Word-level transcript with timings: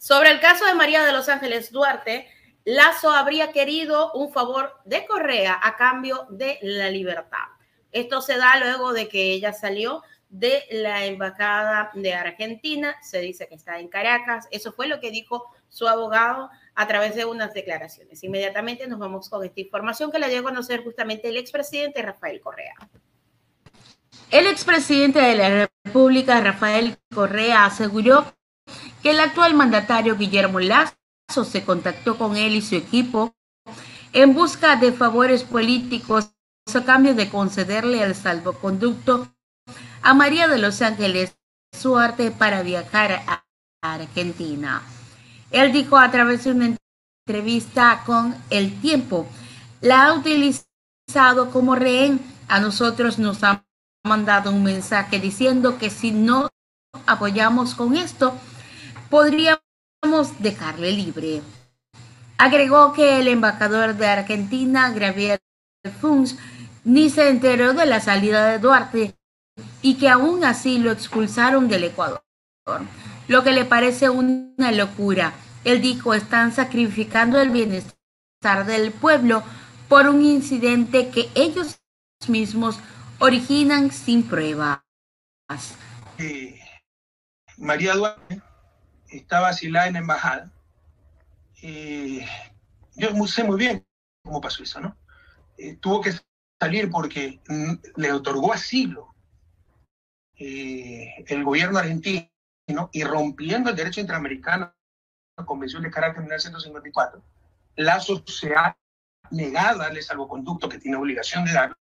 Sobre 0.00 0.30
el 0.30 0.40
caso 0.40 0.64
de 0.64 0.72
María 0.72 1.04
de 1.04 1.12
Los 1.12 1.28
Ángeles 1.28 1.70
Duarte, 1.72 2.26
Lazo 2.64 3.10
habría 3.10 3.52
querido 3.52 4.10
un 4.14 4.32
favor 4.32 4.72
de 4.86 5.04
Correa 5.04 5.60
a 5.62 5.76
cambio 5.76 6.26
de 6.30 6.58
la 6.62 6.88
libertad. 6.88 7.48
Esto 7.92 8.22
se 8.22 8.38
da 8.38 8.58
luego 8.58 8.94
de 8.94 9.08
que 9.08 9.30
ella 9.30 9.52
salió 9.52 10.02
de 10.30 10.64
la 10.70 11.04
embajada 11.04 11.90
de 11.92 12.14
Argentina, 12.14 12.96
se 13.02 13.20
dice 13.20 13.46
que 13.46 13.56
está 13.56 13.78
en 13.78 13.88
Caracas, 13.88 14.48
eso 14.50 14.72
fue 14.72 14.88
lo 14.88 15.00
que 15.00 15.10
dijo 15.10 15.44
su 15.68 15.86
abogado 15.86 16.48
a 16.74 16.88
través 16.88 17.14
de 17.14 17.26
unas 17.26 17.52
declaraciones. 17.52 18.24
Inmediatamente 18.24 18.86
nos 18.86 19.00
vamos 19.00 19.28
con 19.28 19.44
esta 19.44 19.60
información 19.60 20.10
que 20.10 20.18
le 20.18 20.30
dio 20.30 20.40
a 20.40 20.44
conocer 20.44 20.82
justamente 20.82 21.28
el 21.28 21.36
expresidente 21.36 22.00
Rafael 22.00 22.40
Correa. 22.40 22.74
El 24.30 24.46
expresidente 24.46 25.20
de 25.20 25.34
la 25.34 25.68
República, 25.84 26.40
Rafael 26.40 26.96
Correa, 27.14 27.66
aseguró 27.66 28.24
que 29.02 29.10
el 29.10 29.20
actual 29.20 29.54
mandatario 29.54 30.16
Guillermo 30.16 30.60
Lazo 30.60 31.44
se 31.44 31.64
contactó 31.64 32.18
con 32.18 32.36
él 32.36 32.54
y 32.54 32.62
su 32.62 32.74
equipo 32.76 33.34
en 34.12 34.34
busca 34.34 34.76
de 34.76 34.92
favores 34.92 35.44
políticos 35.44 36.30
a 36.74 36.84
cambio 36.84 37.14
de 37.14 37.28
concederle 37.28 38.02
el 38.02 38.14
salvoconducto 38.14 39.28
a 40.02 40.14
María 40.14 40.46
de 40.48 40.58
los 40.58 40.80
Ángeles 40.82 41.36
Suarte 41.76 42.30
para 42.30 42.62
viajar 42.62 43.22
a 43.26 43.44
Argentina. 43.82 44.82
Él 45.50 45.72
dijo 45.72 45.96
a 45.96 46.10
través 46.10 46.44
de 46.44 46.52
una 46.52 46.76
entrevista 47.26 48.02
con 48.06 48.36
El 48.50 48.80
Tiempo, 48.80 49.26
la 49.80 50.06
ha 50.06 50.14
utilizado 50.14 51.50
como 51.52 51.74
rehén. 51.74 52.20
A 52.48 52.60
nosotros 52.60 53.18
nos 53.18 53.42
ha 53.44 53.64
mandado 54.04 54.50
un 54.50 54.62
mensaje 54.62 55.18
diciendo 55.18 55.78
que 55.78 55.90
si 55.90 56.10
no 56.10 56.48
apoyamos 57.06 57.74
con 57.74 57.96
esto, 57.96 58.34
podríamos 59.10 59.60
dejarle 60.38 60.92
libre. 60.92 61.42
Agregó 62.38 62.94
que 62.94 63.18
el 63.18 63.28
embajador 63.28 63.96
de 63.96 64.06
Argentina, 64.06 64.90
Gabriel 64.90 65.40
Funz, 66.00 66.38
ni 66.84 67.10
se 67.10 67.28
enteró 67.28 67.74
de 67.74 67.84
la 67.84 68.00
salida 68.00 68.46
de 68.46 68.58
Duarte 68.58 69.14
y 69.82 69.96
que 69.96 70.08
aún 70.08 70.44
así 70.44 70.78
lo 70.78 70.90
expulsaron 70.90 71.68
del 71.68 71.84
Ecuador, 71.84 72.22
lo 73.28 73.44
que 73.44 73.52
le 73.52 73.66
parece 73.66 74.08
una 74.08 74.72
locura. 74.72 75.34
Él 75.64 75.82
dijo, 75.82 76.14
están 76.14 76.52
sacrificando 76.52 77.38
el 77.38 77.50
bienestar 77.50 78.64
del 78.64 78.92
pueblo 78.92 79.42
por 79.88 80.08
un 80.08 80.24
incidente 80.24 81.10
que 81.10 81.28
ellos 81.34 81.78
mismos 82.28 82.78
originan 83.18 83.90
sin 83.90 84.22
pruebas. 84.22 84.80
Eh, 86.16 86.58
María 87.58 87.94
Duarte 87.94 88.40
estaba 89.10 89.48
asilada 89.48 89.86
en 89.86 89.94
la 89.94 89.98
embajada. 90.00 90.52
Eh, 91.62 92.26
yo 92.94 93.26
sé 93.26 93.44
muy 93.44 93.58
bien 93.58 93.86
cómo 94.22 94.40
pasó 94.40 94.62
eso, 94.62 94.80
¿no? 94.80 94.96
Eh, 95.58 95.76
tuvo 95.76 96.00
que 96.00 96.12
salir 96.60 96.90
porque 96.90 97.40
le 97.96 98.12
otorgó 98.12 98.52
asilo 98.52 99.14
eh, 100.36 101.24
el 101.26 101.44
gobierno 101.44 101.78
argentino 101.78 102.30
y 102.92 103.04
rompiendo 103.04 103.70
el 103.70 103.76
derecho 103.76 104.00
interamericano, 104.00 104.74
la 105.36 105.44
Convención 105.44 105.82
de 105.82 105.90
Carácter 105.90 106.22
1954, 106.22 107.22
Lazo 107.76 108.22
se 108.26 108.54
ha 108.54 108.76
negado 109.30 109.80
a 109.80 109.84
darle 109.84 110.02
salvoconducto 110.02 110.68
que 110.68 110.78
tiene 110.78 110.96
obligación 110.96 111.44
de 111.44 111.52
darlo, 111.52 111.76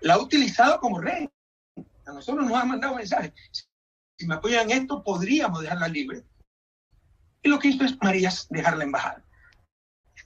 la 0.00 0.14
ha 0.14 0.18
utilizado 0.18 0.78
como 0.80 1.00
rey. 1.00 1.28
A 2.06 2.12
nosotros 2.12 2.46
nos 2.46 2.54
ha 2.56 2.64
mandado 2.64 2.94
mensajes. 2.94 3.32
Si 4.18 4.26
me 4.26 4.34
apoyan 4.34 4.70
esto, 4.70 5.02
podríamos 5.02 5.62
dejarla 5.62 5.88
libre. 5.88 6.24
Y 7.42 7.48
lo 7.48 7.58
que 7.58 7.68
hizo 7.68 7.84
es 7.84 7.96
Marías 8.02 8.48
dejarla 8.50 8.84
embajada. 8.84 9.24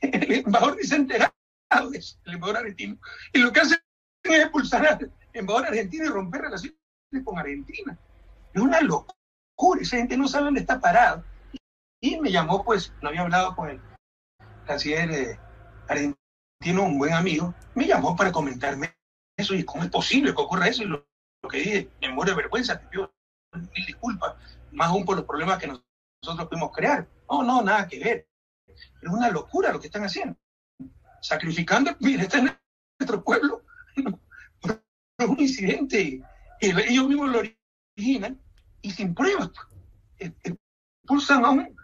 El 0.00 0.32
embajador 0.32 0.76
ni 0.76 0.84
se 0.84 0.96
enterado 0.96 1.32
el 1.70 2.32
embajador 2.32 2.58
argentino. 2.58 2.98
Y 3.32 3.38
lo 3.38 3.52
que 3.52 3.60
hace 3.60 3.78
es 4.24 4.40
expulsar 4.40 4.86
al 4.86 5.12
embajador 5.32 5.68
argentino 5.68 6.04
y 6.04 6.08
romper 6.08 6.42
relaciones 6.42 6.76
con 7.24 7.38
Argentina. 7.38 7.98
Es 8.52 8.60
una 8.60 8.80
locura. 8.80 9.16
Esa 9.80 9.98
gente 9.98 10.16
no 10.16 10.26
sabe 10.26 10.46
dónde 10.46 10.60
está 10.60 10.80
parado. 10.80 11.24
Y 12.00 12.18
me 12.18 12.30
llamó, 12.30 12.64
pues, 12.64 12.92
no 13.02 13.08
había 13.08 13.22
hablado 13.22 13.54
con 13.54 13.68
el 13.68 13.80
canciller 14.66 15.10
eh, 15.10 15.38
argentino, 15.88 16.84
un 16.84 16.98
buen 16.98 17.12
amigo, 17.12 17.54
me 17.74 17.86
llamó 17.86 18.16
para 18.16 18.32
comentarme 18.32 18.94
eso 19.36 19.54
y 19.54 19.64
cómo 19.64 19.82
es 19.82 19.90
posible 19.90 20.34
que 20.34 20.40
ocurra 20.40 20.68
eso. 20.68 20.82
Y 20.82 20.86
lo, 20.86 21.06
que 21.50 21.58
dije, 21.58 21.90
me 22.00 22.10
muero 22.10 22.32
de 22.32 22.36
vergüenza, 22.36 22.78
te 22.78 22.86
pido 22.86 23.12
mil 23.52 23.86
disculpas, 23.86 24.34
más 24.72 24.88
aún 24.88 25.04
por 25.04 25.16
los 25.16 25.24
problemas 25.24 25.58
que 25.58 25.66
nosotros 25.66 26.48
pudimos 26.48 26.70
crear. 26.72 27.08
No, 27.28 27.42
no, 27.42 27.62
nada 27.62 27.86
que 27.86 27.98
ver. 27.98 28.28
Es 28.66 29.08
una 29.08 29.30
locura 29.30 29.72
lo 29.72 29.80
que 29.80 29.86
están 29.86 30.04
haciendo 30.04 30.36
sacrificando 31.20 31.94
mire, 32.00 32.22
está 32.22 32.38
en 32.38 32.58
nuestro 32.98 33.22
pueblo 33.22 33.62
por 34.60 34.82
un 35.28 35.40
incidente. 35.40 36.22
Ellos 36.60 37.08
mismos 37.08 37.30
lo 37.30 37.42
originan 37.96 38.40
y 38.82 38.90
sin 38.90 39.14
pruebas 39.14 39.50
pues, 40.18 40.32
expulsan 40.42 41.44
a 41.44 41.50
un, 41.50 41.76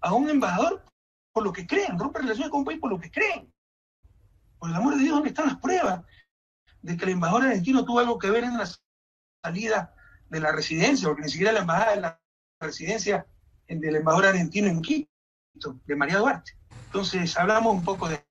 a 0.00 0.14
un 0.14 0.30
embajador 0.30 0.84
por 1.32 1.44
lo 1.44 1.52
que 1.52 1.66
creen, 1.66 1.98
rompen 1.98 2.22
relaciones 2.22 2.50
con 2.50 2.60
un 2.60 2.64
país 2.64 2.80
por 2.80 2.90
lo 2.90 2.98
que 2.98 3.10
creen. 3.10 3.52
Por 4.58 4.70
el 4.70 4.76
amor 4.76 4.94
de 4.94 5.02
Dios, 5.02 5.14
¿dónde 5.14 5.28
están 5.28 5.46
las 5.46 5.58
pruebas 5.58 6.02
de 6.82 6.96
que 6.96 7.04
el 7.04 7.10
embajador 7.10 7.44
argentino 7.44 7.84
tuvo 7.84 8.00
algo 8.00 8.18
que 8.18 8.30
ver 8.30 8.44
en 8.44 8.56
la 8.56 8.68
salida 9.44 9.94
de 10.28 10.40
la 10.40 10.52
residencia, 10.52 11.08
porque 11.08 11.22
ni 11.22 11.30
siquiera 11.30 11.52
la 11.52 11.60
embajada 11.60 11.94
de 11.94 12.00
la 12.00 12.20
residencia 12.60 13.26
del 13.68 13.96
embajador 13.96 14.26
argentino 14.26 14.68
en 14.68 14.82
Quito, 14.82 15.08
de 15.86 15.96
María 15.96 16.18
Duarte? 16.18 16.52
Entonces, 16.86 17.36
hablamos 17.36 17.74
un 17.74 17.84
poco 17.84 18.08
de 18.08 18.26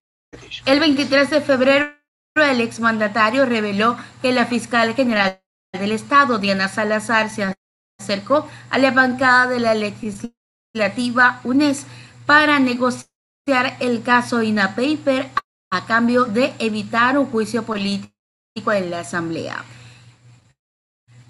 el 0.66 0.80
23 0.80 1.30
de 1.30 1.42
febrero, 1.42 1.94
el 2.36 2.62
exmandatario 2.62 3.46
reveló 3.46 3.98
que 4.22 4.34
la 4.34 4.46
fiscal 4.46 4.94
general 4.94 5.42
del 5.72 5.92
Estado, 5.92 6.38
Diana 6.38 6.68
Salazar, 6.68 7.30
se 7.30 7.54
acercó 8.00 8.48
a 8.70 8.78
la 8.78 8.92
bancada 8.92 9.48
de 9.48 9.60
la 9.60 9.74
legislativa 9.74 11.40
UNES 11.44 11.86
para 12.26 12.60
negociar 12.60 13.78
el 13.80 14.02
caso 14.04 14.42
INA 14.42 14.76
Paper 14.76 15.30
a 15.72 15.86
cambio 15.86 16.26
de 16.26 16.54
evitar 16.60 17.18
un 17.18 17.28
juicio 17.28 17.64
político 17.64 18.72
en 18.72 18.90
la 18.90 19.02
Asamblea. 19.02 19.64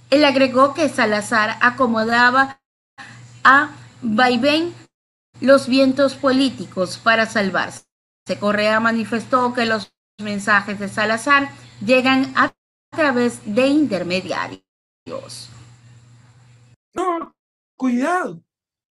Él 0.10 0.24
agregó 0.24 0.74
que 0.74 0.90
Salazar 0.90 1.58
acomodaba 1.62 2.62
a 3.44 3.72
vaivén 4.02 4.74
los 5.42 5.68
vientos 5.68 6.16
políticos 6.16 6.98
para 6.98 7.26
salvarse. 7.26 7.86
Correa 8.40 8.80
manifestó 8.80 9.54
que 9.54 9.66
los 9.66 9.94
mensajes 10.20 10.80
de 10.80 10.90
Salazar 10.90 11.50
llegan 11.86 12.34
a 12.36 12.54
través 12.90 13.42
de 13.46 13.68
intermediarios. 13.68 14.64
No, 16.94 17.36
cuidado, 17.78 18.42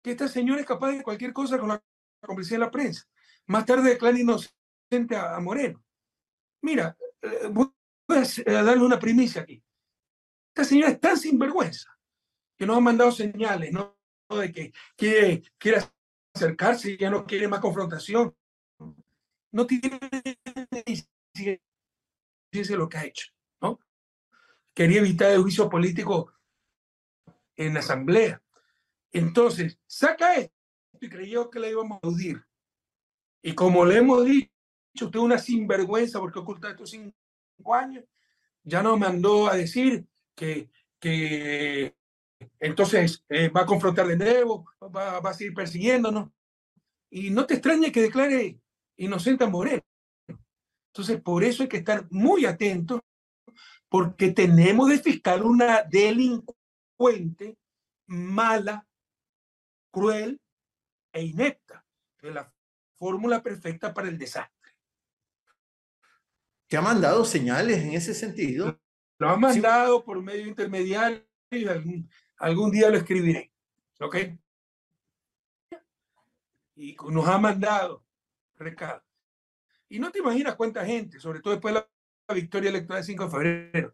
que 0.02 0.12
esta 0.12 0.28
señora 0.28 0.60
es 0.60 0.66
capaz 0.66 0.92
de 0.92 1.02
cualquier 1.02 1.32
cosa 1.32 1.58
con 1.58 1.68
la 1.68 1.82
complicidad 2.24 2.60
de 2.60 2.64
la 2.66 2.70
prensa. 2.70 3.04
Más 3.46 3.64
tarde 3.64 3.90
declara 3.90 4.18
inocente 4.18 5.16
a, 5.16 5.40
Moreno. 5.40 5.82
Mira, 6.62 6.96
eh, 7.22 7.48
voy 7.50 7.72
a 8.08 8.62
darle 8.62 8.84
una 8.84 8.98
primicia 8.98 9.42
aquí. 9.42 9.63
Esta 10.54 10.64
señora 10.64 10.92
es 10.92 11.00
tan 11.00 11.16
sinvergüenza 11.18 11.90
que 12.56 12.64
nos 12.64 12.76
ha 12.76 12.80
mandado 12.80 13.10
señales, 13.10 13.72
¿no? 13.72 13.98
De 14.28 14.52
que 14.52 14.72
quiere, 14.96 15.42
quiere 15.58 15.82
acercarse 16.32 16.96
ya 16.96 17.10
no 17.10 17.24
quiere 17.24 17.48
más 17.48 17.60
confrontación 17.60 18.34
no 19.54 19.66
tiene 19.66 20.00
ni 22.52 22.64
lo 22.76 22.88
que 22.88 22.98
ha 22.98 23.04
hecho, 23.04 23.28
¿no? 23.60 23.80
Quería 24.74 24.98
evitar 24.98 25.30
el 25.30 25.42
juicio 25.42 25.68
político 25.68 26.32
en 27.56 27.74
la 27.74 27.80
asamblea. 27.80 28.42
Entonces, 29.12 29.78
saca 29.86 30.34
esto 30.34 30.54
y 31.00 31.08
creyó 31.08 31.50
que 31.50 31.60
le 31.60 31.70
íbamos 31.70 32.00
a 32.02 32.06
audir. 32.06 32.44
Y 33.42 33.54
como 33.54 33.84
le 33.84 33.98
hemos 33.98 34.24
dicho, 34.24 34.50
usted 34.94 35.18
es 35.20 35.24
una 35.24 35.38
sinvergüenza 35.38 36.18
porque 36.18 36.40
oculta 36.40 36.70
estos 36.70 36.90
cinco 36.90 37.74
años, 37.74 38.04
ya 38.64 38.82
nos 38.82 38.98
mandó 38.98 39.46
a 39.48 39.54
decir 39.54 40.04
que, 40.34 40.70
entonces 42.58 43.24
eh, 43.28 43.48
va 43.48 43.62
a 43.62 43.66
confrontar 43.66 44.06
de 44.06 44.16
nuevo, 44.16 44.66
va, 44.82 45.20
va 45.20 45.30
a 45.30 45.34
seguir 45.34 45.54
persiguiéndonos. 45.54 46.30
Y 47.10 47.30
no 47.30 47.46
te 47.46 47.54
extrañe 47.54 47.92
que 47.92 48.02
declare 48.02 48.58
inocente 48.96 49.44
a 49.44 49.48
Moreno. 49.48 49.82
Entonces, 50.88 51.20
por 51.20 51.42
eso 51.42 51.64
hay 51.64 51.68
que 51.68 51.78
estar 51.78 52.06
muy 52.10 52.46
atentos, 52.46 53.00
porque 53.88 54.30
tenemos 54.32 54.88
de 54.88 54.98
fiscal 54.98 55.42
una 55.42 55.82
delincuente 55.82 57.58
mala, 58.06 58.86
cruel 59.90 60.40
e 61.12 61.22
inepta. 61.22 61.84
Es 62.20 62.32
la 62.32 62.52
fórmula 62.96 63.42
perfecta 63.42 63.92
para 63.92 64.08
el 64.08 64.18
desastre. 64.18 64.72
¿Te 66.68 66.76
ha 66.76 66.80
mandado 66.80 67.24
señales 67.24 67.82
en 67.82 67.94
ese 67.94 68.14
sentido? 68.14 68.80
Lo 69.18 69.28
ha 69.28 69.36
mandado 69.36 70.04
por 70.04 70.20
medio 70.22 70.46
intermediario 70.46 71.24
y 71.50 71.66
algún, 71.66 72.10
algún 72.38 72.70
día 72.70 72.90
lo 72.90 72.98
escribiré. 72.98 73.52
¿Ok? 74.00 74.16
y 76.76 76.96
nos 77.10 77.28
ha 77.28 77.38
mandado 77.38 78.04
recado. 78.56 79.02
Y 79.88 79.98
no 79.98 80.10
te 80.10 80.18
imaginas 80.18 80.56
cuánta 80.56 80.84
gente, 80.84 81.20
sobre 81.20 81.40
todo 81.40 81.54
después 81.54 81.74
de 81.74 81.86
la 82.28 82.34
victoria 82.34 82.70
electoral 82.70 83.02
del 83.02 83.06
5 83.06 83.24
de 83.24 83.30
febrero. 83.30 83.92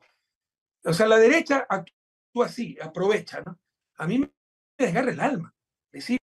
O 0.85 0.93
sea, 0.93 1.07
la 1.07 1.19
derecha 1.19 1.67
actúa 1.69 2.47
así, 2.47 2.79
aprovecha, 2.81 3.43
¿no? 3.45 3.59
A 3.97 4.07
mí 4.07 4.19
me 4.19 4.31
desgarra 4.79 5.11
el 5.11 5.21
alma. 5.21 5.55
decir, 5.93 6.19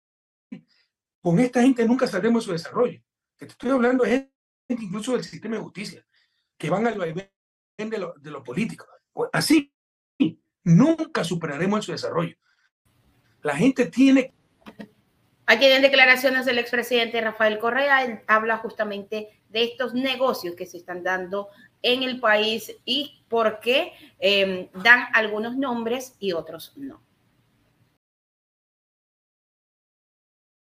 con 1.20 1.38
esta 1.40 1.60
gente 1.60 1.84
nunca 1.84 2.06
saldremos 2.06 2.44
de 2.44 2.46
su 2.46 2.52
desarrollo. 2.52 3.02
Que 3.36 3.46
te 3.46 3.52
estoy 3.52 3.70
hablando 3.70 4.04
de 4.04 4.10
gente 4.10 4.84
incluso 4.84 5.12
del 5.12 5.24
sistema 5.24 5.56
de 5.56 5.62
justicia, 5.62 6.06
que 6.56 6.70
van 6.70 6.86
al 6.86 6.96
vaivén 6.96 7.30
de 7.76 7.98
lo, 7.98 8.14
de 8.16 8.30
lo 8.30 8.42
político. 8.42 8.86
Así, 9.32 9.70
nunca 10.64 11.22
superaremos 11.24 11.84
su 11.84 11.92
desarrollo. 11.92 12.36
La 13.42 13.54
gente 13.56 13.86
tiene 13.86 14.32
Aquí 15.48 15.66
en 15.66 15.80
declaraciones 15.80 16.44
del 16.44 16.58
expresidente 16.58 17.20
Rafael 17.20 17.60
Correa, 17.60 18.04
él 18.04 18.20
habla 18.26 18.56
justamente 18.56 19.28
de 19.48 19.62
estos 19.62 19.94
negocios 19.94 20.56
que 20.56 20.66
se 20.66 20.76
están 20.78 21.04
dando 21.04 21.50
en 21.82 22.02
el 22.02 22.18
país 22.18 22.74
y 22.84 23.22
por 23.28 23.60
qué 23.60 23.92
eh, 24.18 24.68
dan 24.74 25.06
algunos 25.12 25.56
nombres 25.56 26.16
y 26.18 26.32
otros 26.32 26.72
no. 26.76 27.00